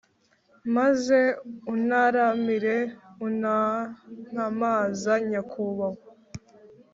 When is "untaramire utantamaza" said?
1.73-5.13